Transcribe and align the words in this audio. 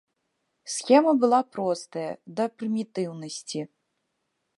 Схема 0.75 1.11
была 1.23 1.41
простая 1.57 2.07
да 2.39 2.45
прымітыўнасці. 2.61 3.61